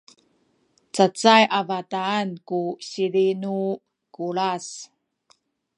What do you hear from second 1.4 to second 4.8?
a bataan ku sizi ni Kulas